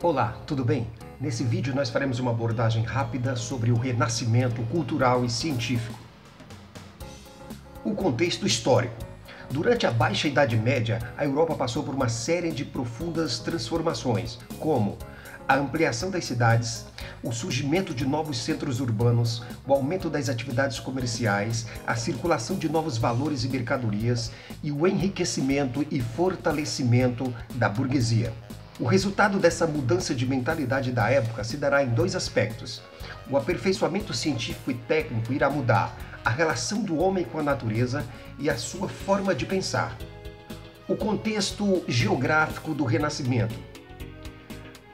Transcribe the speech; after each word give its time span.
Olá, 0.00 0.36
tudo 0.46 0.64
bem? 0.64 0.86
Nesse 1.20 1.42
vídeo 1.42 1.74
nós 1.74 1.90
faremos 1.90 2.20
uma 2.20 2.30
abordagem 2.30 2.84
rápida 2.84 3.34
sobre 3.34 3.72
o 3.72 3.76
renascimento 3.76 4.62
cultural 4.66 5.24
e 5.24 5.28
científico. 5.28 5.98
O 7.84 7.92
contexto 7.96 8.46
histórico. 8.46 8.94
Durante 9.50 9.88
a 9.88 9.90
Baixa 9.90 10.28
Idade 10.28 10.56
Média, 10.56 11.00
a 11.16 11.24
Europa 11.24 11.56
passou 11.56 11.82
por 11.82 11.96
uma 11.96 12.08
série 12.08 12.52
de 12.52 12.64
profundas 12.64 13.40
transformações, 13.40 14.38
como 14.60 14.96
a 15.48 15.56
ampliação 15.56 16.12
das 16.12 16.26
cidades, 16.26 16.86
o 17.20 17.32
surgimento 17.32 17.92
de 17.92 18.06
novos 18.06 18.38
centros 18.38 18.78
urbanos, 18.78 19.42
o 19.66 19.72
aumento 19.72 20.08
das 20.08 20.28
atividades 20.28 20.78
comerciais, 20.78 21.66
a 21.84 21.96
circulação 21.96 22.56
de 22.56 22.68
novos 22.68 22.96
valores 22.96 23.42
e 23.42 23.48
mercadorias 23.48 24.30
e 24.62 24.70
o 24.70 24.86
enriquecimento 24.86 25.84
e 25.90 26.00
fortalecimento 26.00 27.34
da 27.56 27.68
burguesia. 27.68 28.32
O 28.80 28.84
resultado 28.84 29.40
dessa 29.40 29.66
mudança 29.66 30.14
de 30.14 30.24
mentalidade 30.24 30.92
da 30.92 31.10
época 31.10 31.42
se 31.42 31.56
dará 31.56 31.82
em 31.82 31.88
dois 31.88 32.14
aspectos. 32.14 32.80
O 33.28 33.36
aperfeiçoamento 33.36 34.14
científico 34.14 34.70
e 34.70 34.74
técnico 34.74 35.32
irá 35.32 35.50
mudar 35.50 35.96
a 36.24 36.30
relação 36.30 36.82
do 36.82 36.96
homem 36.98 37.24
com 37.24 37.40
a 37.40 37.42
natureza 37.42 38.04
e 38.38 38.48
a 38.48 38.56
sua 38.56 38.88
forma 38.88 39.34
de 39.34 39.46
pensar. 39.46 39.98
O 40.86 40.94
contexto 40.94 41.82
geográfico 41.88 42.72
do 42.72 42.84
Renascimento. 42.84 43.56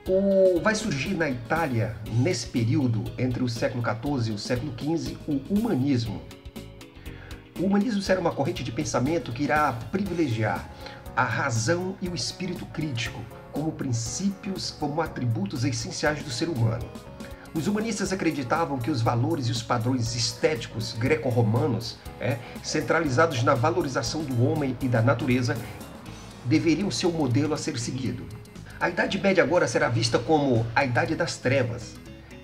O, 0.08 0.60
vai 0.62 0.74
surgir 0.74 1.14
na 1.14 1.28
Itália, 1.28 1.94
nesse 2.10 2.46
período, 2.46 3.04
entre 3.18 3.42
o 3.42 3.48
século 3.50 3.82
XIV 3.82 4.32
e 4.32 4.34
o 4.34 4.38
século 4.38 4.72
XV, 4.78 5.18
o 5.28 5.40
humanismo. 5.52 6.22
O 7.58 7.64
humanismo 7.64 8.00
será 8.00 8.18
uma 8.18 8.32
corrente 8.32 8.64
de 8.64 8.72
pensamento 8.72 9.30
que 9.30 9.44
irá 9.44 9.72
privilegiar 9.92 10.70
a 11.14 11.22
razão 11.22 11.96
e 12.00 12.08
o 12.08 12.14
espírito 12.14 12.66
crítico, 12.66 13.20
como 13.54 13.72
princípios, 13.72 14.72
como 14.72 15.00
atributos 15.00 15.64
essenciais 15.64 16.22
do 16.22 16.30
ser 16.30 16.48
humano. 16.48 16.84
Os 17.54 17.68
humanistas 17.68 18.12
acreditavam 18.12 18.78
que 18.78 18.90
os 18.90 19.00
valores 19.00 19.46
e 19.46 19.52
os 19.52 19.62
padrões 19.62 20.16
estéticos 20.16 20.92
greco-romanos, 20.98 21.96
é, 22.20 22.38
centralizados 22.64 23.44
na 23.44 23.54
valorização 23.54 24.24
do 24.24 24.44
homem 24.44 24.76
e 24.82 24.88
da 24.88 25.00
natureza, 25.00 25.56
deveriam 26.44 26.90
ser 26.90 27.06
o 27.06 27.12
modelo 27.12 27.54
a 27.54 27.56
ser 27.56 27.78
seguido. 27.78 28.24
A 28.80 28.90
Idade 28.90 29.20
Média 29.20 29.44
agora 29.44 29.68
será 29.68 29.88
vista 29.88 30.18
como 30.18 30.66
a 30.74 30.84
Idade 30.84 31.14
das 31.14 31.36
Trevas, 31.36 31.94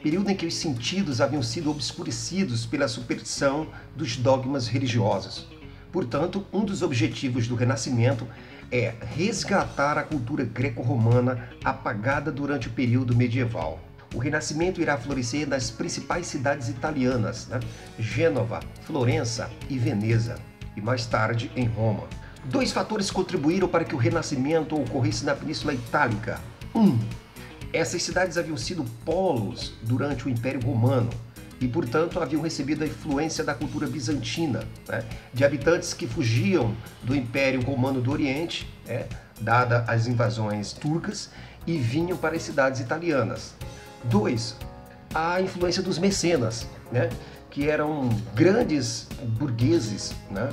período 0.01 0.31
em 0.31 0.37
que 0.37 0.47
os 0.47 0.55
sentidos 0.55 1.21
haviam 1.21 1.43
sido 1.43 1.73
obscurecidos 1.73 2.65
pela 2.65 2.87
superstição 2.87 3.67
dos 3.97 4.17
dogmas 4.17 4.69
religiosos. 4.69 5.49
Portanto, 5.91 6.47
um 6.53 6.65
dos 6.65 6.83
objetivos 6.83 7.49
do 7.49 7.57
Renascimento 7.57 8.29
é 8.71 8.95
resgatar 9.15 9.99
a 9.99 10.03
cultura 10.03 10.45
greco-romana 10.45 11.49
apagada 11.65 12.31
durante 12.31 12.69
o 12.69 12.73
período 12.73 13.17
medieval. 13.17 13.81
O 14.15 14.19
Renascimento 14.19 14.81
irá 14.81 14.97
florescer 14.97 15.49
nas 15.49 15.71
principais 15.71 16.27
cidades 16.27 16.69
italianas, 16.69 17.47
né? 17.47 17.61
Gênova, 17.99 18.61
Florença 18.83 19.51
e 19.69 19.79
Veneza, 19.79 20.37
e 20.77 20.81
mais 20.81 21.07
tarde 21.07 21.51
em 21.55 21.67
Roma. 21.67 22.09
Dois 22.45 22.73
fatores 22.73 23.11
contribuíram 23.11 23.69
para 23.69 23.85
que 23.85 23.95
o 23.95 23.99
Renascimento 23.99 24.75
ocorresse 24.75 25.25
na 25.25 25.35
Península 25.35 25.75
Itálica. 25.75 26.41
Um, 26.75 26.99
essas 27.73 28.03
cidades 28.03 28.37
haviam 28.37 28.57
sido 28.57 28.85
polos 29.05 29.75
durante 29.83 30.27
o 30.27 30.31
Império 30.31 30.61
Romano, 30.65 31.11
e, 31.61 31.69
portanto, 31.69 32.19
haviam 32.21 32.41
recebido 32.41 32.83
a 32.83 32.87
influência 32.87 33.45
da 33.45 33.55
cultura 33.55 33.87
bizantina, 33.87 34.65
né? 34.89 35.05
de 35.33 35.45
habitantes 35.45 35.93
que 35.93 36.07
fugiam 36.07 36.75
do 37.03 37.15
Império 37.15 37.61
Romano 37.61 38.01
do 38.01 38.11
Oriente, 38.11 38.67
né? 38.87 39.07
dada 39.41 39.85
as 39.87 40.07
invasões 40.07 40.73
turcas, 40.73 41.31
e 41.67 41.77
vinham 41.77 42.17
para 42.17 42.35
as 42.35 42.43
cidades 42.43 42.81
italianas. 42.81 43.55
Dois, 44.05 44.57
a 45.15 45.41
influência 45.43 45.83
dos 45.83 45.99
mecenas, 45.99 46.67
né? 46.91 47.11
que 47.51 47.69
eram 47.69 48.09
grandes 48.35 49.07
burgueses, 49.39 50.15
né? 50.31 50.49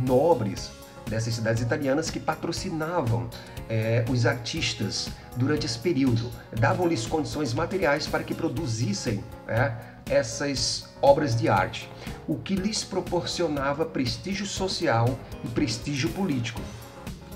nobres 0.00 0.70
dessas 1.06 1.34
cidades 1.34 1.62
italianas 1.62 2.10
que 2.10 2.18
patrocinavam 2.18 3.28
é, 3.68 4.04
os 4.08 4.24
artistas 4.24 5.08
durante 5.36 5.66
esse 5.66 5.78
período, 5.78 6.30
davam-lhes 6.58 7.06
condições 7.06 7.52
materiais 7.52 8.06
para 8.06 8.24
que 8.24 8.34
produzissem 8.34 9.22
é, 9.46 9.95
essas 10.08 10.88
obras 11.02 11.36
de 11.36 11.48
arte, 11.48 11.90
o 12.26 12.36
que 12.36 12.54
lhes 12.54 12.84
proporcionava 12.84 13.84
prestígio 13.84 14.46
social 14.46 15.18
e 15.44 15.48
prestígio 15.48 16.08
político. 16.10 16.60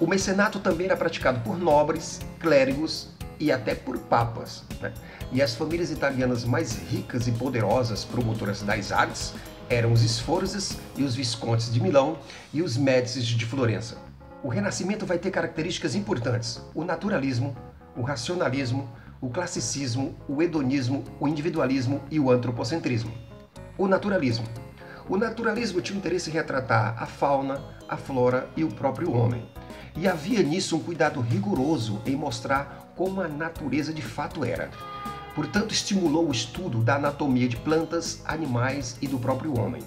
O 0.01 0.07
mecenato 0.07 0.59
também 0.61 0.87
era 0.87 0.97
praticado 0.97 1.41
por 1.41 1.59
nobres, 1.59 2.21
clérigos 2.39 3.09
e 3.39 3.53
até 3.53 3.75
por 3.75 3.99
papas. 3.99 4.63
Né? 4.81 4.93
E 5.33 5.43
as 5.43 5.55
famílias 5.55 5.91
italianas 5.91 6.45
mais 6.45 6.77
ricas 6.91 7.27
e 7.27 7.33
poderosas 7.33 8.05
promotoras 8.05 8.63
das 8.63 8.93
artes 8.93 9.35
eram 9.69 9.93
os 9.93 10.01
Sforzas 10.01 10.77
e 10.97 11.03
os 11.03 11.15
Viscontes 11.15 11.73
de 11.73 11.81
Milão 11.81 12.19
e 12.53 12.63
os 12.63 12.77
Médicis 12.77 13.25
de 13.25 13.47
Florença. 13.47 13.99
O 14.43 14.49
Renascimento 14.49 15.05
vai 15.05 15.19
ter 15.19 15.31
características 15.31 15.95
importantes: 15.95 16.61
o 16.75 16.83
naturalismo, 16.83 17.57
o 17.97 18.03
racionalismo, 18.03 18.91
o 19.21 19.29
classicismo, 19.29 20.15
o 20.27 20.43
hedonismo, 20.43 21.05
o 21.19 21.29
individualismo 21.29 22.01
e 22.11 22.19
o 22.19 22.31
antropocentrismo. 22.31 23.13
O 23.77 23.87
naturalismo. 23.87 24.47
O 25.09 25.17
naturalismo 25.17 25.81
tinha 25.81 25.99
interesse 25.99 26.31
em 26.31 26.33
retratar 26.33 26.95
a 27.03 27.05
fauna, 27.05 27.63
a 27.89 27.97
flora 27.97 28.49
e 28.57 28.65
o 28.65 28.69
próprio 28.69 29.13
homem. 29.13 29.47
E 29.97 30.09
havia 30.09 30.43
nisso 30.43 30.77
um 30.77 30.81
cuidado 30.81 31.21
rigoroso 31.21 32.01
em 32.07 32.17
mostrar 32.17 32.93
como 32.97 33.21
a 33.21 33.29
natureza 33.29 33.93
de 33.93 34.03
fato 34.03 34.45
era. 34.45 34.71
Portanto, 35.35 35.73
estimulou 35.73 36.29
o 36.29 36.33
estudo 36.33 36.83
da 36.83 36.97
anatomia 36.97 37.49
de 37.49 37.57
plantas, 37.57 38.23
animais 38.25 38.97
e 39.03 39.07
do 39.07 39.19
próprio 39.19 39.59
homem. 39.59 39.83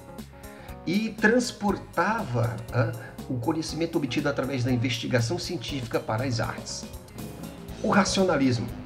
E 0.85 1.09
transportava 1.09 2.55
ah, 2.73 2.91
o 3.29 3.39
conhecimento 3.39 3.97
obtido 3.97 4.27
através 4.27 4.63
da 4.63 4.71
investigação 4.71 5.39
científica 5.39 5.99
para 5.99 6.25
as 6.25 6.39
artes. 6.39 6.85
O 7.81 7.89
racionalismo 7.89 8.82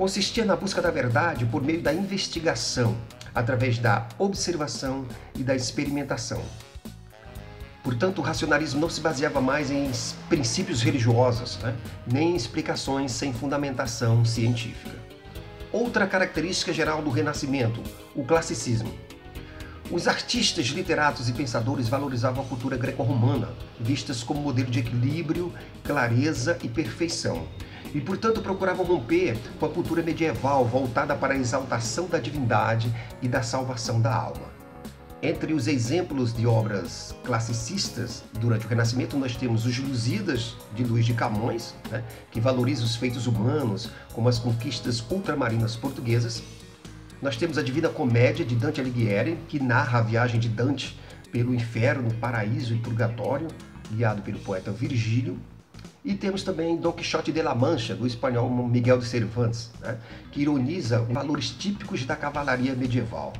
consistia 0.00 0.46
na 0.46 0.56
busca 0.56 0.80
da 0.80 0.90
verdade 0.90 1.44
por 1.44 1.62
meio 1.62 1.82
da 1.82 1.92
investigação, 1.92 2.96
através 3.34 3.78
da 3.78 4.08
observação 4.18 5.06
e 5.34 5.42
da 5.42 5.54
experimentação. 5.54 6.42
Portanto, 7.84 8.20
o 8.20 8.22
racionalismo 8.22 8.80
não 8.80 8.88
se 8.88 8.98
baseava 8.98 9.42
mais 9.42 9.70
em 9.70 9.90
princípios 10.26 10.80
religiosos, 10.80 11.58
né? 11.58 11.76
nem 12.10 12.30
em 12.30 12.34
explicações 12.34 13.12
sem 13.12 13.34
fundamentação 13.34 14.24
científica. 14.24 14.96
Outra 15.70 16.06
característica 16.06 16.72
geral 16.72 17.02
do 17.02 17.10
Renascimento, 17.10 17.82
o 18.16 18.24
classicismo. 18.24 18.90
Os 19.90 20.08
artistas, 20.08 20.68
literatos 20.68 21.28
e 21.28 21.32
pensadores 21.34 21.88
valorizavam 21.88 22.42
a 22.42 22.46
cultura 22.46 22.78
greco-romana, 22.78 23.50
vistas 23.78 24.22
como 24.22 24.40
modelo 24.40 24.70
de 24.70 24.78
equilíbrio, 24.78 25.52
clareza 25.84 26.56
e 26.62 26.70
perfeição, 26.70 27.46
e, 27.94 28.00
portanto, 28.00 28.40
procuravam 28.40 28.84
romper 28.84 29.36
com 29.58 29.66
a 29.66 29.68
cultura 29.68 30.02
medieval 30.02 30.64
voltada 30.64 31.14
para 31.14 31.34
a 31.34 31.36
exaltação 31.36 32.06
da 32.06 32.18
divindade 32.18 32.94
e 33.20 33.28
da 33.28 33.42
salvação 33.42 34.00
da 34.00 34.14
alma. 34.14 34.60
Entre 35.22 35.52
os 35.52 35.68
exemplos 35.68 36.32
de 36.32 36.46
obras 36.46 37.14
classicistas 37.24 38.24
durante 38.40 38.64
o 38.64 38.68
Renascimento, 38.68 39.18
nós 39.18 39.36
temos 39.36 39.66
os 39.66 39.78
Lusíadas, 39.78 40.56
de 40.74 40.82
Luís 40.82 41.04
de 41.04 41.12
Camões, 41.12 41.74
né, 41.90 42.02
que 42.30 42.40
valoriza 42.40 42.84
os 42.84 42.96
feitos 42.96 43.26
humanos, 43.26 43.90
como 44.14 44.30
as 44.30 44.38
conquistas 44.38 45.04
ultramarinas 45.10 45.76
portuguesas. 45.76 46.42
Nós 47.20 47.36
temos 47.36 47.58
a 47.58 47.62
Divina 47.62 47.90
Comédia, 47.90 48.46
de 48.46 48.54
Dante 48.54 48.80
Alighieri, 48.80 49.38
que 49.46 49.60
narra 49.60 49.98
a 49.98 50.02
viagem 50.02 50.40
de 50.40 50.48
Dante 50.48 50.98
pelo 51.30 51.54
inferno, 51.54 52.14
paraíso 52.14 52.74
e 52.74 52.78
purgatório, 52.78 53.48
guiado 53.92 54.22
pelo 54.22 54.38
poeta 54.38 54.72
Virgílio. 54.72 55.38
E 56.04 56.14
temos 56.14 56.42
também 56.42 56.76
Don 56.76 56.92
Quixote 56.92 57.30
de 57.30 57.42
la 57.42 57.54
Mancha, 57.54 57.94
do 57.94 58.06
espanhol 58.06 58.48
Miguel 58.66 58.98
de 58.98 59.06
Cervantes, 59.06 59.70
né, 59.80 59.98
que 60.32 60.40
ironiza 60.40 61.00
valores 61.02 61.50
típicos 61.50 62.06
da 62.06 62.16
cavalaria 62.16 62.74
medieval. 62.74 63.34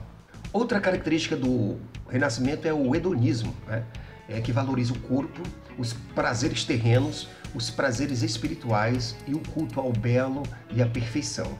Outra 0.52 0.78
característica 0.78 1.36
do 1.36 1.78
Renascimento 2.08 2.68
é 2.68 2.72
o 2.72 2.94
hedonismo, 2.94 3.54
né, 3.66 3.84
é, 4.28 4.40
que 4.40 4.52
valoriza 4.52 4.92
o 4.92 4.98
corpo, 4.98 5.42
os 5.78 5.94
prazeres 6.14 6.64
terrenos, 6.64 7.28
os 7.54 7.70
prazeres 7.70 8.22
espirituais 8.22 9.16
e 9.26 9.34
o 9.34 9.38
culto 9.38 9.80
ao 9.80 9.92
belo 9.92 10.42
e 10.70 10.82
à 10.82 10.86
perfeição. 10.86 11.58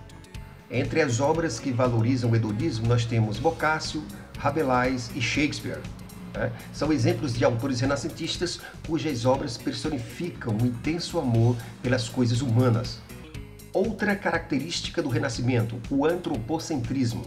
Entre 0.70 1.00
as 1.00 1.19
obras 1.19 1.58
que 1.58 1.73
valorizam 1.73 2.31
o 2.31 2.37
hedonismo, 2.37 2.87
nós 2.87 3.05
temos 3.05 3.38
Boccaccio, 3.38 4.05
Rabelais 4.38 5.11
e 5.17 5.20
Shakespeare. 5.20 5.81
Né? 6.35 6.53
São 6.73 6.93
exemplos 6.93 7.35
de 7.35 7.44
autores 7.44 7.81
renascentistas 7.81 8.61
cujas 8.87 9.25
obras 9.25 9.56
personificam 9.56 10.56
o 10.56 10.67
intenso 10.67 11.19
amor 11.19 11.56
pelas 11.82 12.09
coisas 12.09 12.41
humanas. 12.41 13.00
Outra 13.73 14.17
característica 14.17 15.00
do 15.00 15.09
Renascimento, 15.09 15.81
o 15.91 16.05
antropocentrismo. 16.05 17.25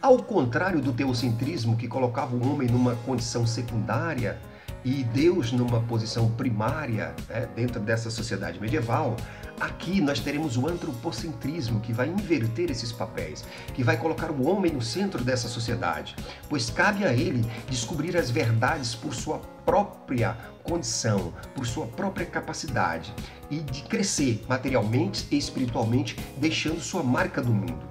Ao 0.00 0.18
contrário 0.22 0.80
do 0.80 0.92
teocentrismo, 0.92 1.76
que 1.76 1.88
colocava 1.88 2.36
o 2.36 2.52
homem 2.52 2.68
numa 2.68 2.94
condição 2.96 3.46
secundária 3.46 4.38
e 4.84 5.02
Deus 5.02 5.50
numa 5.50 5.80
posição 5.80 6.30
primária 6.30 7.14
né, 7.28 7.48
dentro 7.56 7.80
dessa 7.80 8.10
sociedade 8.10 8.60
medieval, 8.60 9.16
Aqui 9.60 10.00
nós 10.00 10.18
teremos 10.18 10.56
o 10.56 10.66
antropocentrismo, 10.68 11.80
que 11.80 11.92
vai 11.92 12.08
inverter 12.08 12.70
esses 12.70 12.90
papéis, 12.90 13.44
que 13.72 13.84
vai 13.84 13.96
colocar 13.96 14.30
o 14.30 14.48
homem 14.48 14.72
no 14.72 14.82
centro 14.82 15.22
dessa 15.22 15.48
sociedade, 15.48 16.16
pois 16.48 16.70
cabe 16.70 17.04
a 17.04 17.12
ele 17.12 17.48
descobrir 17.68 18.16
as 18.16 18.30
verdades 18.30 18.94
por 18.94 19.14
sua 19.14 19.38
própria 19.64 20.36
condição, 20.64 21.32
por 21.54 21.66
sua 21.66 21.86
própria 21.86 22.26
capacidade 22.26 23.14
e 23.50 23.60
de 23.60 23.82
crescer 23.82 24.44
materialmente 24.48 25.26
e 25.30 25.38
espiritualmente, 25.38 26.16
deixando 26.36 26.80
sua 26.80 27.02
marca 27.02 27.40
no 27.40 27.52
mundo. 27.52 27.88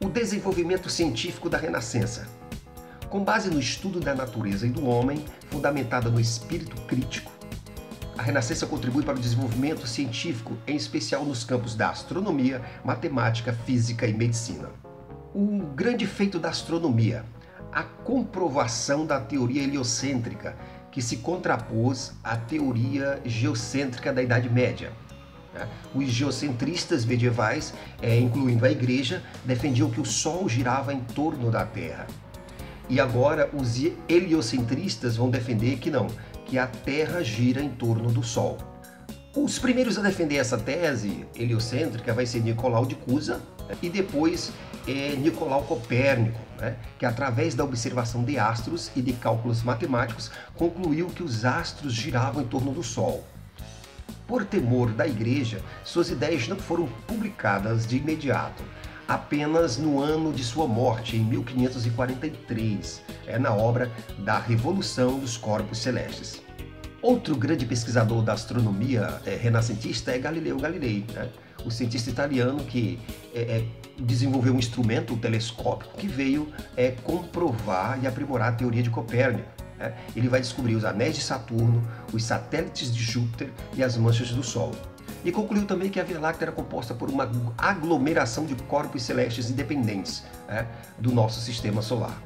O 0.00 0.08
desenvolvimento 0.08 0.88
científico 0.88 1.50
da 1.50 1.58
Renascença. 1.58 2.26
Com 3.10 3.24
base 3.24 3.50
no 3.50 3.58
estudo 3.58 4.00
da 4.00 4.14
natureza 4.14 4.66
e 4.66 4.70
do 4.70 4.86
homem, 4.86 5.24
fundamentada 5.50 6.10
no 6.10 6.20
espírito 6.20 6.80
crítico, 6.82 7.32
a 8.18 8.22
Renascença 8.22 8.66
contribui 8.66 9.04
para 9.04 9.14
o 9.14 9.20
desenvolvimento 9.20 9.86
científico, 9.86 10.58
em 10.66 10.74
especial 10.74 11.24
nos 11.24 11.44
campos 11.44 11.76
da 11.76 11.90
astronomia, 11.90 12.60
matemática, 12.84 13.52
física 13.64 14.08
e 14.08 14.12
medicina. 14.12 14.70
O 15.32 15.60
grande 15.76 16.04
feito 16.04 16.36
da 16.36 16.48
astronomia, 16.48 17.24
a 17.72 17.84
comprovação 17.84 19.06
da 19.06 19.20
teoria 19.20 19.62
heliocêntrica, 19.62 20.56
que 20.90 21.00
se 21.00 21.18
contrapôs 21.18 22.12
à 22.24 22.36
teoria 22.36 23.22
geocêntrica 23.24 24.12
da 24.12 24.20
Idade 24.20 24.50
Média. 24.50 24.90
Né? 25.54 25.68
Os 25.94 26.08
geocentristas 26.08 27.04
medievais, 27.04 27.72
é, 28.02 28.18
incluindo 28.18 28.64
a 28.64 28.70
Igreja, 28.70 29.22
defendiam 29.44 29.90
que 29.90 30.00
o 30.00 30.04
Sol 30.04 30.48
girava 30.48 30.92
em 30.92 31.00
torno 31.00 31.52
da 31.52 31.64
Terra. 31.64 32.08
E 32.90 32.98
agora 32.98 33.50
os 33.52 33.76
heliocentristas 34.08 35.14
vão 35.14 35.28
defender 35.28 35.76
que 35.76 35.90
não, 35.90 36.06
que 36.48 36.58
a 36.58 36.66
Terra 36.66 37.22
gira 37.22 37.62
em 37.62 37.68
torno 37.68 38.10
do 38.10 38.22
Sol. 38.22 38.56
Os 39.36 39.58
primeiros 39.58 39.98
a 39.98 40.02
defender 40.02 40.36
essa 40.36 40.56
tese 40.56 41.26
heliocêntrica 41.36 42.14
vai 42.14 42.24
ser 42.24 42.40
Nicolau 42.40 42.86
de 42.86 42.94
Cusa 42.94 43.40
né, 43.68 43.76
e 43.82 43.90
depois 43.90 44.50
é 44.86 45.14
Nicolau 45.14 45.62
Copérnico, 45.64 46.40
né, 46.58 46.76
que 46.98 47.04
através 47.04 47.54
da 47.54 47.62
observação 47.62 48.24
de 48.24 48.38
astros 48.38 48.90
e 48.96 49.02
de 49.02 49.12
cálculos 49.12 49.62
matemáticos 49.62 50.30
concluiu 50.56 51.06
que 51.08 51.22
os 51.22 51.44
astros 51.44 51.92
giravam 51.92 52.42
em 52.42 52.46
torno 52.46 52.72
do 52.72 52.82
Sol. 52.82 53.24
Por 54.26 54.44
temor 54.44 54.90
da 54.92 55.06
Igreja, 55.06 55.60
suas 55.84 56.10
ideias 56.10 56.48
não 56.48 56.56
foram 56.56 56.88
publicadas 57.06 57.86
de 57.86 57.98
imediato, 57.98 58.62
apenas 59.08 59.78
no 59.78 60.00
ano 60.00 60.30
de 60.34 60.44
sua 60.44 60.68
morte, 60.68 61.16
em 61.16 61.24
1543, 61.24 63.02
é 63.26 63.38
na 63.38 63.54
obra 63.54 63.90
da 64.18 64.38
Revolução 64.38 65.18
dos 65.18 65.38
Corpos 65.38 65.78
Celestes. 65.78 66.42
Outro 67.00 67.34
grande 67.34 67.64
pesquisador 67.64 68.22
da 68.22 68.34
astronomia 68.34 69.20
é, 69.24 69.34
renascentista 69.34 70.10
é 70.10 70.18
Galileu 70.18 70.58
Galilei, 70.58 71.06
né? 71.14 71.30
o 71.64 71.70
cientista 71.70 72.10
italiano 72.10 72.62
que 72.64 72.98
é, 73.34 73.40
é, 73.40 73.64
desenvolveu 73.98 74.52
um 74.52 74.58
instrumento, 74.58 75.14
o 75.14 75.16
telescópio, 75.16 75.88
que 75.96 76.06
veio 76.06 76.52
é, 76.76 76.90
comprovar 76.90 77.98
e 78.02 78.06
aprimorar 78.06 78.50
a 78.50 78.52
teoria 78.52 78.82
de 78.82 78.90
Copérnico. 78.90 79.48
Né? 79.78 79.94
Ele 80.14 80.28
vai 80.28 80.40
descobrir 80.40 80.74
os 80.74 80.84
anéis 80.84 81.14
de 81.14 81.22
Saturno, 81.22 81.82
os 82.12 82.24
satélites 82.24 82.92
de 82.92 83.02
Júpiter 83.02 83.50
e 83.74 83.82
as 83.82 83.96
manchas 83.96 84.30
do 84.30 84.42
Sol 84.42 84.72
e 85.24 85.32
concluiu 85.32 85.66
também 85.66 85.90
que 85.90 86.00
a 86.00 86.04
Via 86.04 86.20
Láctea 86.20 86.46
era 86.46 86.52
composta 86.52 86.94
por 86.94 87.10
uma 87.10 87.30
aglomeração 87.56 88.46
de 88.46 88.54
corpos 88.54 89.02
celestes 89.02 89.50
independentes 89.50 90.24
é, 90.48 90.64
do 90.98 91.12
nosso 91.12 91.40
sistema 91.40 91.82
solar. 91.82 92.22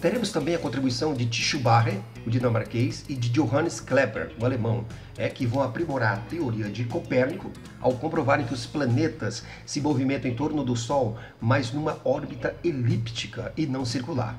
Teremos 0.00 0.32
também 0.32 0.54
a 0.54 0.58
contribuição 0.58 1.12
de 1.12 1.58
Brahe, 1.58 2.00
o 2.26 2.30
dinamarquês, 2.30 3.04
e 3.06 3.14
de 3.14 3.28
Johannes 3.28 3.80
Kepler, 3.80 4.32
o 4.40 4.46
alemão, 4.46 4.86
é, 5.18 5.28
que 5.28 5.44
vão 5.44 5.62
aprimorar 5.62 6.14
a 6.14 6.20
teoria 6.22 6.70
de 6.70 6.84
Copérnico 6.84 7.50
ao 7.78 7.92
comprovarem 7.92 8.46
que 8.46 8.54
os 8.54 8.64
planetas 8.64 9.44
se 9.66 9.78
movimentam 9.78 10.30
em 10.30 10.34
torno 10.34 10.64
do 10.64 10.74
Sol, 10.74 11.18
mas 11.38 11.70
numa 11.70 11.98
órbita 12.02 12.56
elíptica 12.64 13.52
e 13.58 13.66
não 13.66 13.84
circular. 13.84 14.38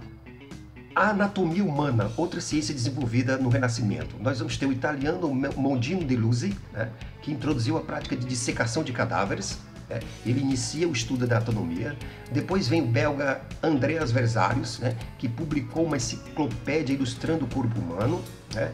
A 0.94 1.12
anatomia 1.12 1.64
humana, 1.64 2.12
outra 2.18 2.42
ciência 2.42 2.74
desenvolvida 2.74 3.38
no 3.38 3.48
Renascimento. 3.48 4.18
Nós 4.20 4.40
vamos 4.40 4.58
ter 4.58 4.66
o 4.66 4.74
italiano 4.74 5.34
Mondino 5.56 6.04
de 6.04 6.18
Luzi, 6.18 6.54
né, 6.74 6.90
que 7.22 7.32
introduziu 7.32 7.78
a 7.78 7.82
prática 7.82 8.16
de 8.16 8.26
dissecação 8.26 8.84
de 8.84 8.92
cadáveres. 8.92 9.58
Né, 9.90 10.02
ele 10.26 10.42
inicia 10.42 10.88
o 10.90 10.92
estudo 10.92 11.26
da 11.26 11.38
anatomia. 11.38 11.96
Depois 12.30 12.68
vem 12.68 12.82
o 12.82 12.88
belga 12.88 13.42
Andreas 13.64 14.12
Versarius, 14.12 14.80
né, 14.80 14.98
que 15.18 15.30
publicou 15.30 15.86
uma 15.86 15.96
enciclopédia 15.96 16.94
ilustrando 16.94 17.46
o 17.46 17.48
corpo 17.48 17.80
humano. 17.80 18.22
Né. 18.54 18.74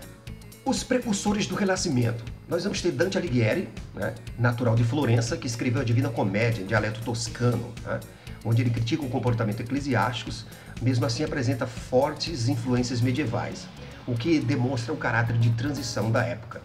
Os 0.67 0.83
precursores 0.83 1.47
do 1.47 1.55
Renascimento. 1.55 2.25
Nós 2.45 2.65
vamos 2.65 2.81
ter 2.81 2.91
Dante 2.91 3.17
Alighieri, 3.17 3.69
né, 3.95 4.13
natural 4.37 4.75
de 4.75 4.83
Florença, 4.83 5.37
que 5.37 5.47
escreveu 5.47 5.79
a 5.79 5.83
Divina 5.85 6.09
Comédia 6.09 6.61
em 6.61 6.65
dialeto 6.65 6.99
toscano, 6.99 7.73
né, 7.85 8.01
onde 8.43 8.63
ele 8.63 8.69
critica 8.69 9.01
o 9.01 9.09
comportamento 9.09 9.61
eclesiásticos, 9.61 10.45
mesmo 10.81 11.05
assim 11.05 11.23
apresenta 11.23 11.65
fortes 11.65 12.49
influências 12.49 12.99
medievais, 12.99 13.65
o 14.05 14.13
que 14.13 14.41
demonstra 14.41 14.93
o 14.93 14.97
caráter 14.97 15.37
de 15.37 15.51
transição 15.51 16.11
da 16.11 16.25
época. 16.25 16.61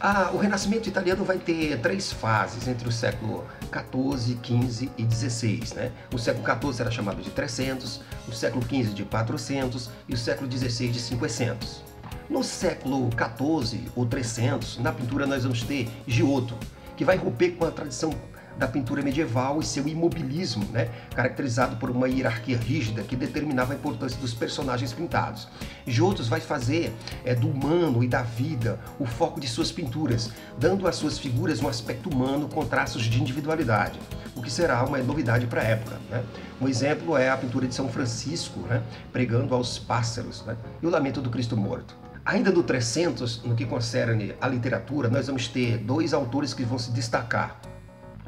Ah, 0.00 0.30
o 0.32 0.38
Renascimento 0.38 0.88
italiano 0.88 1.22
vai 1.22 1.36
ter 1.36 1.78
três 1.82 2.10
fases 2.10 2.66
entre 2.66 2.88
o 2.88 2.90
século 2.90 3.46
XIV, 3.70 4.38
XV 4.42 4.90
e 4.96 5.04
XVI. 5.04 5.74
Né? 5.76 5.92
O 6.10 6.18
século 6.18 6.42
XIV 6.42 6.80
era 6.80 6.90
chamado 6.90 7.20
de 7.20 7.28
300, 7.28 8.00
o 8.26 8.32
século 8.32 8.64
XV 8.64 8.94
de 8.94 9.04
400 9.04 9.90
e 10.08 10.14
o 10.14 10.16
século 10.16 10.50
XVI 10.50 10.88
de 10.88 10.98
500. 10.98 11.91
No 12.32 12.42
século 12.42 13.10
XIV 13.10 13.90
ou 13.94 14.06
300, 14.06 14.78
na 14.78 14.90
pintura 14.90 15.26
nós 15.26 15.42
vamos 15.42 15.64
ter 15.64 15.86
Giotto, 16.06 16.56
que 16.96 17.04
vai 17.04 17.14
romper 17.14 17.50
com 17.50 17.66
a 17.66 17.70
tradição 17.70 18.10
da 18.56 18.66
pintura 18.66 19.02
medieval 19.02 19.60
e 19.60 19.66
seu 19.66 19.86
imobilismo, 19.86 20.64
né, 20.72 20.88
caracterizado 21.14 21.76
por 21.76 21.90
uma 21.90 22.08
hierarquia 22.08 22.56
rígida 22.56 23.02
que 23.02 23.14
determinava 23.16 23.74
a 23.74 23.76
importância 23.76 24.18
dos 24.18 24.32
personagens 24.32 24.94
pintados. 24.94 25.46
Giotto 25.86 26.24
vai 26.24 26.40
fazer 26.40 26.90
é, 27.22 27.34
do 27.34 27.50
humano 27.50 28.02
e 28.02 28.08
da 28.08 28.22
vida 28.22 28.80
o 28.98 29.04
foco 29.04 29.38
de 29.38 29.46
suas 29.46 29.70
pinturas, 29.70 30.30
dando 30.58 30.88
às 30.88 30.96
suas 30.96 31.18
figuras 31.18 31.60
um 31.60 31.68
aspecto 31.68 32.08
humano 32.08 32.48
com 32.48 32.64
traços 32.64 33.02
de 33.02 33.20
individualidade, 33.20 34.00
o 34.34 34.40
que 34.40 34.50
será 34.50 34.82
uma 34.84 34.96
novidade 34.96 35.46
para 35.46 35.60
a 35.60 35.64
época. 35.64 36.00
Né? 36.10 36.24
Um 36.62 36.66
exemplo 36.66 37.14
é 37.14 37.28
a 37.28 37.36
pintura 37.36 37.66
de 37.66 37.74
São 37.74 37.90
Francisco, 37.90 38.60
né, 38.60 38.82
pregando 39.12 39.54
aos 39.54 39.78
pássaros, 39.78 40.42
né, 40.46 40.56
e 40.82 40.86
o 40.86 40.90
Lamento 40.90 41.20
do 41.20 41.28
Cristo 41.28 41.58
Morto. 41.58 42.00
Ainda 42.24 42.52
do 42.52 42.62
300, 42.62 43.42
no 43.42 43.56
que 43.56 43.66
concerne 43.66 44.34
à 44.40 44.46
literatura, 44.46 45.08
nós 45.08 45.26
vamos 45.26 45.48
ter 45.48 45.78
dois 45.78 46.14
autores 46.14 46.54
que 46.54 46.62
vão 46.62 46.78
se 46.78 46.92
destacar 46.92 47.60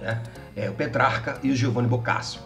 né? 0.00 0.20
é, 0.56 0.68
o 0.68 0.74
Petrarca 0.74 1.38
e 1.42 1.50
o 1.50 1.56
Giovanni 1.56 1.86
Boccaccio. 1.86 2.40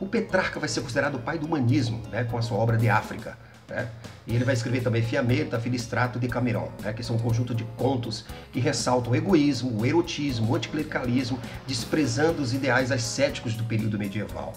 O 0.00 0.06
Petrarca 0.06 0.58
vai 0.58 0.68
ser 0.68 0.80
considerado 0.80 1.16
o 1.16 1.18
pai 1.18 1.38
do 1.38 1.46
humanismo, 1.46 2.00
né, 2.10 2.24
com 2.24 2.38
a 2.38 2.42
sua 2.42 2.56
obra 2.56 2.76
de 2.76 2.88
África. 2.88 3.36
Né? 3.68 3.86
E 4.26 4.34
ele 4.34 4.44
vai 4.44 4.54
escrever 4.54 4.82
também 4.82 5.02
Fiametta, 5.02 5.60
Filistrato 5.60 6.18
e 6.18 6.20
Decameron, 6.20 6.70
né, 6.82 6.92
que 6.92 7.02
são 7.02 7.16
um 7.16 7.18
conjunto 7.18 7.54
de 7.54 7.64
contos 7.76 8.24
que 8.52 8.60
ressaltam 8.60 9.12
o 9.12 9.16
egoísmo, 9.16 9.78
o 9.78 9.84
erotismo, 9.84 10.52
o 10.52 10.54
anticlericalismo, 10.54 11.38
desprezando 11.66 12.40
os 12.40 12.54
ideais 12.54 12.90
ascéticos 12.90 13.54
do 13.54 13.64
período 13.64 13.98
medieval. 13.98 14.54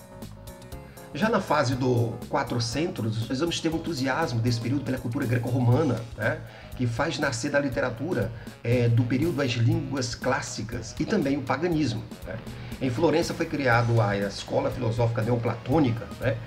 Já 1.13 1.27
na 1.27 1.41
fase 1.41 1.75
do 1.75 2.13
400, 2.29 3.27
nós 3.27 3.39
vamos 3.39 3.59
ter 3.59 3.67
um 3.67 3.75
entusiasmo 3.75 4.39
desse 4.39 4.61
período 4.61 4.85
pela 4.85 4.97
cultura 4.97 5.25
greco-romana, 5.25 5.99
né? 6.17 6.39
que 6.77 6.87
faz 6.87 7.19
nascer 7.19 7.51
da 7.51 7.59
literatura 7.59 8.31
é, 8.63 8.87
do 8.87 9.03
período 9.03 9.41
as 9.41 9.51
línguas 9.51 10.15
clássicas 10.15 10.95
e 10.97 11.05
também 11.05 11.37
o 11.37 11.41
paganismo. 11.41 12.01
Né? 12.25 12.37
Em 12.81 12.89
Florença 12.89 13.33
foi 13.33 13.45
criada 13.45 13.91
a 14.01 14.17
Escola 14.17 14.71
Filosófica 14.71 15.21
Neoplatônica, 15.21 16.07
né? 16.21 16.37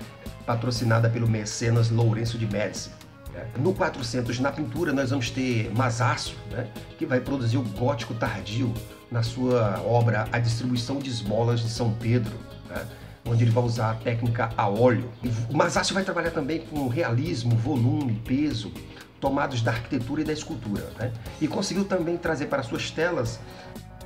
patrocinada 0.47 1.09
pelo 1.09 1.29
mecenas 1.29 1.91
Lourenço 1.91 2.35
de 2.35 2.47
Médici. 2.47 2.89
Né? 3.31 3.45
No 3.59 3.71
400, 3.71 4.39
na 4.39 4.51
pintura, 4.51 4.91
nós 4.91 5.11
vamos 5.11 5.29
ter 5.29 5.71
Masácio, 5.75 6.35
né? 6.49 6.67
que 6.97 7.05
vai 7.05 7.19
produzir 7.19 7.57
o 7.57 7.63
gótico 7.63 8.15
tardio 8.15 8.73
na 9.11 9.21
sua 9.21 9.79
obra 9.85 10.27
A 10.31 10.39
Distribuição 10.39 10.97
de 10.97 11.11
Esmolas 11.11 11.59
de 11.59 11.69
São 11.69 11.93
Pedro. 11.93 12.33
Né? 12.67 12.83
Onde 13.25 13.43
ele 13.43 13.51
vai 13.51 13.63
usar 13.63 13.91
a 13.91 13.95
técnica 13.95 14.51
a 14.55 14.69
óleo. 14.69 15.09
O 15.49 15.57
vai 15.93 16.03
trabalhar 16.03 16.31
também 16.31 16.59
com 16.59 16.87
realismo, 16.87 17.55
volume, 17.55 18.21
peso, 18.25 18.71
tomados 19.19 19.61
da 19.61 19.71
arquitetura 19.71 20.21
e 20.21 20.23
da 20.23 20.33
escultura. 20.33 20.83
Né? 20.99 21.11
E 21.41 21.47
conseguiu 21.47 21.85
também 21.85 22.17
trazer 22.17 22.45
para 22.45 22.61
suas 22.61 22.91
telas 22.91 23.39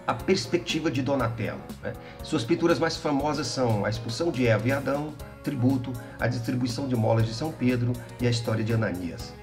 a 0.08 0.14
perspectiva 0.14 0.90
de 0.90 1.02
Donatello. 1.02 1.60
Né? 1.84 1.94
Suas 2.24 2.44
pinturas 2.44 2.80
mais 2.80 2.96
famosas 2.96 3.48
são 3.48 3.86
A 3.86 3.90
Expulsão 3.90 4.32
de 4.32 4.48
Eva 4.48 4.68
e 4.68 4.72
Adão, 4.72 5.14
Tributo, 5.44 5.92
A 6.20 6.28
Distribuição 6.28 6.88
de 6.88 6.96
Molas 6.96 7.26
de 7.26 7.34
São 7.34 7.52
Pedro 7.52 7.94
e 8.22 8.28
A 8.28 8.30
História 8.30 8.64
de 8.64 8.74
Ananias. 8.74 9.34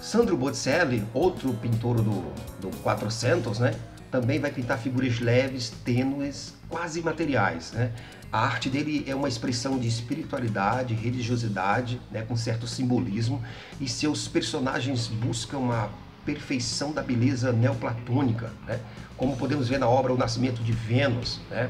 Sandro 0.00 0.36
Botticelli, 0.36 1.04
outro 1.14 1.54
pintor 1.54 2.02
do, 2.02 2.32
do 2.60 2.76
400, 2.82 3.60
né? 3.60 3.74
também 4.10 4.38
vai 4.38 4.50
pintar 4.50 4.78
figuras 4.78 5.20
leves, 5.20 5.70
tênues, 5.84 6.54
quase 6.68 7.00
materiais. 7.00 7.72
Né? 7.72 7.90
A 8.32 8.46
arte 8.46 8.70
dele 8.70 9.04
é 9.06 9.14
uma 9.14 9.28
expressão 9.28 9.78
de 9.78 9.86
espiritualidade, 9.86 10.94
religiosidade, 10.94 12.00
né, 12.10 12.22
com 12.22 12.34
certo 12.34 12.66
simbolismo, 12.66 13.42
e 13.78 13.86
seus 13.86 14.26
personagens 14.26 15.06
buscam 15.06 15.58
uma 15.58 15.90
perfeição 16.24 16.92
da 16.92 17.02
beleza 17.02 17.52
neoplatônica, 17.52 18.50
né? 18.66 18.80
como 19.16 19.36
podemos 19.36 19.68
ver 19.68 19.78
na 19.78 19.88
obra 19.88 20.12
O 20.12 20.16
Nascimento 20.16 20.62
de 20.62 20.72
Vênus, 20.72 21.40
né? 21.50 21.68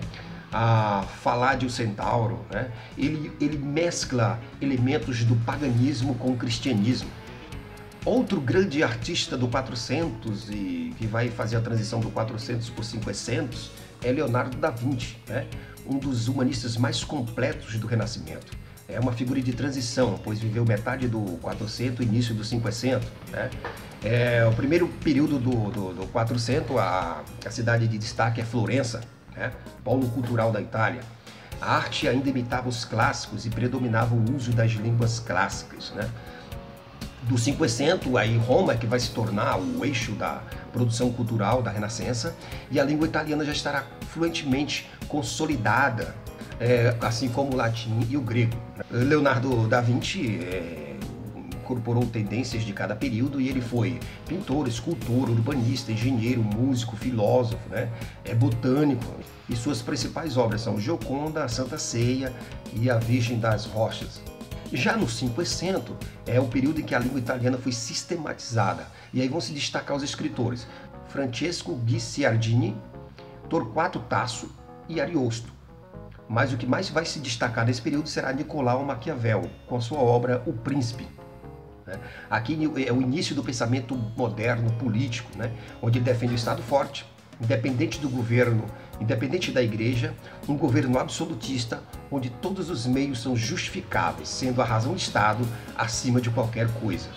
a 0.52 1.04
Faládio 1.22 1.68
Centauro. 1.70 2.44
Né? 2.50 2.70
Ele, 2.96 3.32
ele 3.40 3.58
mescla 3.58 4.38
elementos 4.60 5.24
do 5.24 5.34
paganismo 5.36 6.14
com 6.14 6.30
o 6.30 6.36
cristianismo. 6.36 7.10
Outro 8.04 8.40
grande 8.40 8.82
artista 8.82 9.36
do 9.36 9.48
400 9.48 10.50
e 10.50 10.94
que 10.98 11.06
vai 11.06 11.28
fazer 11.28 11.56
a 11.56 11.60
transição 11.60 12.00
do 12.00 12.10
400 12.10 12.68
para 12.70 12.82
o 12.82 12.86
500 13.00 13.70
é 14.02 14.10
Leonardo 14.10 14.56
da 14.56 14.70
Vinci, 14.70 15.16
né? 15.28 15.46
Um 15.86 15.98
dos 15.98 16.28
humanistas 16.28 16.76
mais 16.76 17.02
completos 17.04 17.78
do 17.78 17.86
Renascimento. 17.86 18.56
É 18.88 19.00
uma 19.00 19.12
figura 19.12 19.40
de 19.40 19.52
transição, 19.52 20.18
pois 20.22 20.38
viveu 20.38 20.64
metade 20.64 21.08
do 21.08 21.20
400 21.40 22.00
e 22.00 22.02
início 22.02 22.34
do 22.34 22.44
500. 22.44 23.08
Né? 23.30 23.50
É, 24.04 24.44
o 24.46 24.52
primeiro 24.52 24.88
período 25.02 25.38
do, 25.38 25.70
do, 25.70 25.94
do 25.94 26.06
400, 26.08 26.76
a, 26.76 27.22
a 27.44 27.50
cidade 27.50 27.86
de 27.86 27.96
destaque 27.96 28.40
é 28.40 28.44
Florença, 28.44 29.00
né? 29.34 29.52
polo 29.82 30.08
cultural 30.08 30.52
da 30.52 30.60
Itália. 30.60 31.00
A 31.60 31.76
arte 31.76 32.08
ainda 32.08 32.28
imitava 32.28 32.68
os 32.68 32.84
clássicos 32.84 33.46
e 33.46 33.50
predominava 33.50 34.14
o 34.14 34.34
uso 34.34 34.50
das 34.52 34.72
línguas 34.72 35.20
clássicas. 35.20 35.92
Né? 35.92 36.10
Do 37.22 37.36
500, 37.36 38.16
aí 38.16 38.36
Roma 38.36 38.72
é 38.72 38.76
que 38.76 38.86
vai 38.86 38.98
se 38.98 39.10
tornar 39.10 39.58
o 39.58 39.84
eixo 39.84 40.12
da 40.12 40.42
produção 40.72 41.12
cultural 41.12 41.62
da 41.62 41.70
Renascença, 41.70 42.34
e 42.70 42.80
a 42.80 42.84
língua 42.84 43.06
italiana 43.06 43.44
já 43.44 43.52
estará 43.52 43.84
fluentemente 44.08 44.90
consolidada, 45.08 46.14
é, 46.58 46.96
assim 47.00 47.28
como 47.28 47.52
o 47.52 47.56
latim 47.56 48.06
e 48.08 48.16
o 48.16 48.20
grego. 48.20 48.56
Leonardo 48.90 49.68
da 49.68 49.80
Vinci 49.80 50.40
é, 50.42 50.96
incorporou 51.72 52.04
tendências 52.06 52.64
de 52.64 52.72
cada 52.72 52.94
período 52.94 53.40
e 53.40 53.48
ele 53.48 53.60
foi 53.60 53.98
pintor, 54.26 54.68
escultor, 54.68 55.30
urbanista, 55.30 55.92
engenheiro, 55.92 56.42
músico, 56.42 56.96
filósofo, 56.96 57.68
né? 57.70 57.88
é 58.24 58.34
botânico. 58.34 59.04
E 59.48 59.56
suas 59.56 59.80
principais 59.80 60.36
obras 60.36 60.60
são 60.60 60.78
Gioconda, 60.78 61.44
a 61.44 61.48
Santa 61.48 61.78
Ceia 61.78 62.32
e 62.74 62.90
a 62.90 62.98
Virgem 62.98 63.38
das 63.38 63.64
Rochas. 63.64 64.20
Já 64.72 64.96
no 64.96 65.06
Cinquecento 65.06 65.94
é 66.26 66.40
o 66.40 66.48
período 66.48 66.80
em 66.80 66.84
que 66.84 66.94
a 66.94 66.98
língua 66.98 67.18
italiana 67.18 67.58
foi 67.58 67.72
sistematizada. 67.72 68.86
E 69.12 69.20
aí 69.20 69.28
vão 69.28 69.40
se 69.40 69.52
destacar 69.52 69.94
os 69.94 70.02
escritores 70.02 70.66
Francesco 71.08 71.76
Guicciardini, 71.76 72.74
Torquato 73.50 74.00
Tasso 74.00 74.50
e 74.88 74.98
Ariosto. 74.98 75.52
Mas 76.26 76.54
o 76.54 76.56
que 76.56 76.66
mais 76.66 76.88
vai 76.88 77.04
se 77.04 77.18
destacar 77.18 77.66
nesse 77.66 77.82
período 77.82 78.08
será 78.08 78.32
Nicolau 78.32 78.82
Maquiavel, 78.82 79.50
com 79.66 79.76
a 79.76 79.80
sua 79.80 79.98
obra 79.98 80.42
O 80.46 80.54
Príncipe. 80.54 81.06
Né? 81.86 81.98
Aqui 82.30 82.58
é 82.86 82.92
o 82.92 83.02
início 83.02 83.34
do 83.34 83.44
pensamento 83.44 83.94
moderno 83.94 84.72
político, 84.78 85.36
né? 85.36 85.52
onde 85.82 85.98
ele 85.98 86.04
defende 86.06 86.32
o 86.32 86.36
Estado 86.36 86.62
forte, 86.62 87.04
independente 87.38 88.00
do 88.00 88.08
governo, 88.08 88.64
independente 89.02 89.50
da 89.50 89.62
igreja, 89.62 90.14
um 90.48 90.56
governo 90.56 90.98
absolutista 90.98 91.82
onde 92.10 92.30
todos 92.30 92.70
os 92.70 92.86
meios 92.86 93.20
são 93.20 93.36
justificáveis, 93.36 94.28
sendo 94.28 94.62
a 94.62 94.64
razão 94.64 94.92
do 94.92 94.98
Estado 94.98 95.46
acima 95.76 96.20
de 96.20 96.30
qualquer 96.30 96.68
coisa. 96.74 97.08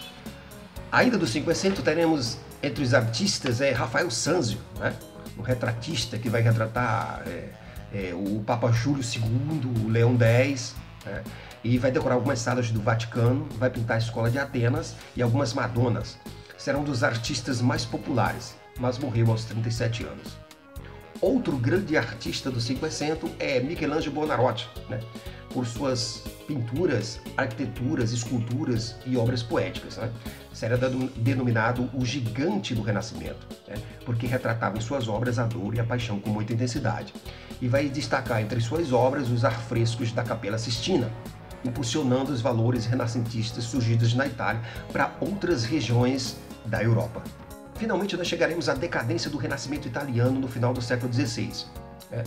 Ainda 0.91 1.17
do 1.17 1.25
500 1.25 1.83
teremos 1.83 2.37
entre 2.61 2.83
os 2.83 2.93
artistas 2.93 3.61
é 3.61 3.71
Rafael 3.71 4.09
Sanzio, 4.09 4.59
né? 4.79 4.93
um 5.37 5.41
retratista 5.41 6.17
que 6.17 6.29
vai 6.29 6.41
retratar 6.41 7.23
é, 7.27 7.49
é, 7.93 8.13
o 8.13 8.39
Papa 8.39 8.71
Júlio 8.71 9.03
II, 9.03 9.85
o 9.85 9.89
Leão 9.89 10.17
X, 10.19 10.75
né? 11.05 11.23
e 11.63 11.77
vai 11.77 11.91
decorar 11.91 12.15
algumas 12.15 12.39
salas 12.39 12.71
do 12.71 12.81
Vaticano, 12.81 13.47
vai 13.57 13.69
pintar 13.69 13.95
a 13.95 13.99
Escola 13.99 14.29
de 14.29 14.39
Atenas 14.39 14.95
e 15.15 15.21
algumas 15.21 15.53
Madonas. 15.53 16.17
Será 16.57 16.77
um 16.77 16.83
dos 16.83 17.03
artistas 17.03 17.61
mais 17.61 17.85
populares 17.85 18.55
mas 18.79 18.97
morreu 18.97 19.31
aos 19.31 19.45
37 19.45 20.03
anos. 20.03 20.44
Outro 21.25 21.57
grande 21.57 21.97
artista 21.97 22.51
do 22.51 22.61
Cinquecento 22.61 23.27
é 23.39 23.59
Michelangelo 23.59 24.13
Buonarroti, 24.13 24.69
né? 24.87 24.99
por 25.51 25.65
suas 25.65 26.21
pinturas, 26.45 27.19
arquiteturas, 27.35 28.13
esculturas 28.13 28.95
e 29.07 29.17
obras 29.17 29.41
poéticas. 29.41 29.97
Né? 29.97 30.11
Será 30.53 30.77
denominado 31.15 31.89
o 31.95 32.05
gigante 32.05 32.75
do 32.75 32.83
Renascimento, 32.83 33.47
né? 33.67 33.73
porque 34.05 34.27
retratava 34.27 34.77
em 34.77 34.81
suas 34.81 35.07
obras 35.07 35.39
a 35.39 35.47
dor 35.47 35.73
e 35.73 35.79
a 35.79 35.83
paixão 35.83 36.19
com 36.19 36.29
muita 36.29 36.53
intensidade. 36.53 37.11
E 37.59 37.67
vai 37.67 37.89
destacar 37.89 38.43
entre 38.43 38.61
suas 38.61 38.93
obras 38.93 39.27
os 39.31 39.43
arfrescos 39.43 40.11
da 40.11 40.21
Capela 40.21 40.59
Sistina, 40.59 41.11
impulsionando 41.63 42.31
os 42.31 42.39
valores 42.39 42.85
renascentistas 42.85 43.63
surgidos 43.63 44.13
na 44.13 44.27
Itália 44.27 44.61
para 44.93 45.15
outras 45.19 45.63
regiões 45.63 46.37
da 46.67 46.83
Europa. 46.83 47.23
Finalmente, 47.75 48.15
nós 48.15 48.27
chegaremos 48.27 48.69
à 48.69 48.73
decadência 48.73 49.29
do 49.29 49.37
Renascimento 49.37 49.87
italiano 49.87 50.39
no 50.39 50.47
final 50.47 50.73
do 50.73 50.81
século 50.81 51.11
XVI. 51.11 51.65
Né? 52.09 52.23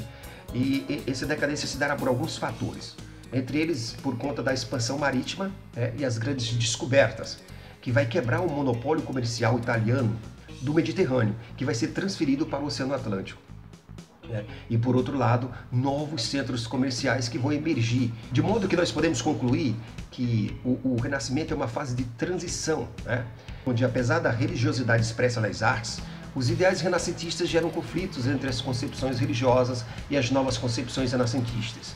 E, 0.54 1.02
essa 1.06 1.26
decadência 1.26 1.66
se 1.66 1.78
dará 1.78 1.96
por 1.96 2.08
alguns 2.08 2.36
fatores, 2.36 2.94
entre 3.32 3.58
eles 3.58 3.96
por 4.02 4.16
conta 4.18 4.42
da 4.42 4.52
expansão 4.52 4.98
marítima 4.98 5.50
né? 5.74 5.94
e 5.96 6.04
as 6.04 6.18
grandes 6.18 6.52
descobertas, 6.52 7.38
que 7.80 7.90
vai 7.90 8.04
quebrar 8.06 8.40
o 8.40 8.50
monopólio 8.50 9.02
comercial 9.02 9.58
italiano 9.58 10.18
do 10.60 10.74
Mediterrâneo, 10.74 11.34
que 11.56 11.64
vai 11.64 11.74
ser 11.74 11.88
transferido 11.88 12.44
para 12.44 12.58
o 12.58 12.66
Oceano 12.66 12.92
Atlântico. 12.92 13.47
Né? 14.28 14.44
E 14.68 14.76
por 14.76 14.94
outro 14.94 15.16
lado, 15.16 15.50
novos 15.73 16.23
centros 16.23 16.66
comerciais 16.66 17.28
que 17.28 17.38
vão 17.38 17.52
emergir, 17.52 18.12
de 18.30 18.42
modo 18.42 18.68
que 18.68 18.76
nós 18.76 18.92
podemos 18.92 19.23
concluir 19.23 19.75
que 20.11 20.58
o, 20.64 20.78
o 20.85 20.97
Renascimento 21.00 21.52
é 21.52 21.56
uma 21.56 21.68
fase 21.68 21.94
de 21.94 22.04
transição, 22.04 22.88
né? 23.04 23.25
onde 23.66 23.85
apesar 23.85 24.18
da 24.18 24.30
religiosidade 24.30 25.02
expressa 25.02 25.40
nas 25.40 25.62
artes, 25.62 26.00
os 26.35 26.50
ideais 26.50 26.80
renascentistas 26.80 27.49
geram 27.49 27.70
conflitos 27.70 28.26
entre 28.26 28.49
as 28.49 28.61
concepções 28.61 29.18
religiosas 29.18 29.85
e 30.11 30.16
as 30.16 30.30
novas 30.30 30.58
concepções 30.58 31.12
renascentistas. 31.12 31.94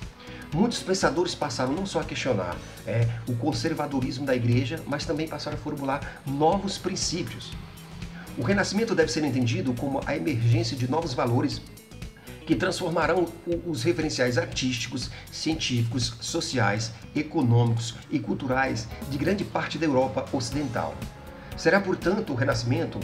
Muitos 0.54 0.82
pensadores 0.82 1.34
passaram 1.34 1.72
não 1.72 1.86
só 1.86 2.00
a 2.00 2.04
questionar 2.04 2.56
é, 2.86 3.08
o 3.26 3.34
conservadorismo 3.34 4.26
da 4.26 4.34
igreja, 4.34 4.80
mas 4.86 5.06
também 5.06 5.26
passaram 5.26 5.56
a 5.56 5.60
formular 5.60 6.22
novos 6.26 6.76
princípios. 6.76 7.52
O 8.36 8.42
Renascimento 8.42 8.94
deve 8.94 9.12
ser 9.12 9.24
entendido 9.24 9.72
como 9.74 10.00
a 10.06 10.16
emergência 10.16 10.76
de 10.76 10.90
novos 10.90 11.14
valores 11.14 11.60
que 12.46 12.54
transformarão 12.54 13.26
os 13.66 13.82
referenciais 13.82 14.38
artísticos, 14.38 15.10
científicos, 15.30 16.14
sociais, 16.20 16.92
econômicos 17.14 17.94
e 18.10 18.18
culturais 18.18 18.88
de 19.10 19.18
grande 19.18 19.44
parte 19.44 19.78
da 19.78 19.86
Europa 19.86 20.24
Ocidental. 20.32 20.94
Será, 21.56 21.80
portanto, 21.80 22.32
o 22.32 22.36
Renascimento 22.36 22.98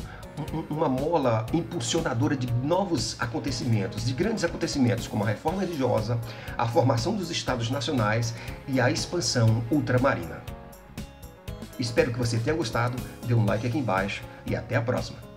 uma 0.71 0.89
mola 0.89 1.47
impulsionadora 1.53 2.37
de 2.37 2.51
novos 2.65 3.17
acontecimentos, 3.19 4.07
de 4.07 4.13
grandes 4.13 4.45
acontecimentos 4.45 5.07
como 5.07 5.25
a 5.25 5.27
reforma 5.27 5.61
religiosa, 5.61 6.19
a 6.57 6.67
formação 6.67 7.17
dos 7.17 7.31
estados 7.31 7.71
nacionais 7.71 8.35
e 8.67 8.81
a 8.81 8.91
expansão 8.91 9.65
ultramarina. 9.71 10.43
Espero 11.79 12.13
que 12.13 12.19
você 12.19 12.39
tenha 12.39 12.57
gostado, 12.57 12.97
dê 13.27 13.35
um 13.35 13.45
like 13.45 13.67
aqui 13.67 13.79
embaixo 13.79 14.23
e 14.47 14.57
até 14.57 14.77
a 14.77 14.83
próxima. 14.83 15.28